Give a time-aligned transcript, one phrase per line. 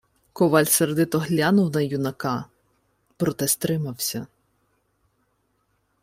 [0.33, 2.45] Коваль сердито глянув на юнака,
[3.17, 4.27] проте стримався: